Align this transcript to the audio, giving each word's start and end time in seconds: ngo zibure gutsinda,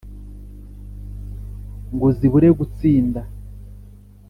ngo 1.93 2.07
zibure 2.17 2.49
gutsinda, 2.59 3.21